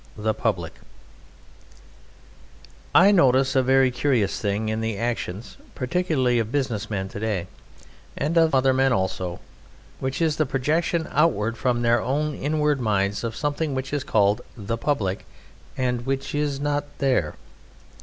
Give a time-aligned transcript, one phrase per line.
[0.17, 0.73] The Public
[2.95, 7.45] I notice a very curious thing in the actions particularly of business men to day,
[8.17, 9.39] and of other men also,
[9.99, 14.41] which is the projection outward from their own inward minds of something which is called
[14.57, 15.23] "The Public"
[15.77, 17.35] and which is not there.